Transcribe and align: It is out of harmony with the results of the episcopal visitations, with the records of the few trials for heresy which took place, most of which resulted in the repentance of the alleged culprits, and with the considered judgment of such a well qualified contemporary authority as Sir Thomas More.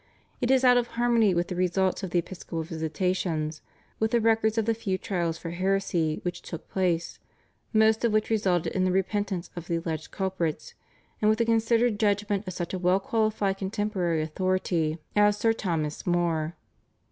It 0.41 0.49
is 0.49 0.63
out 0.63 0.77
of 0.77 0.87
harmony 0.97 1.35
with 1.35 1.49
the 1.49 1.55
results 1.55 2.01
of 2.01 2.09
the 2.09 2.17
episcopal 2.17 2.63
visitations, 2.63 3.61
with 3.99 4.09
the 4.09 4.19
records 4.19 4.57
of 4.57 4.65
the 4.65 4.73
few 4.73 4.97
trials 4.97 5.37
for 5.37 5.51
heresy 5.51 6.19
which 6.23 6.41
took 6.41 6.67
place, 6.71 7.19
most 7.71 8.03
of 8.03 8.11
which 8.11 8.31
resulted 8.31 8.73
in 8.73 8.83
the 8.83 8.91
repentance 8.91 9.51
of 9.55 9.67
the 9.67 9.75
alleged 9.75 10.09
culprits, 10.09 10.73
and 11.21 11.29
with 11.29 11.37
the 11.37 11.45
considered 11.45 11.99
judgment 11.99 12.47
of 12.47 12.53
such 12.53 12.73
a 12.73 12.79
well 12.79 12.99
qualified 12.99 13.59
contemporary 13.59 14.23
authority 14.23 14.97
as 15.15 15.37
Sir 15.37 15.53
Thomas 15.53 16.07
More. 16.07 16.55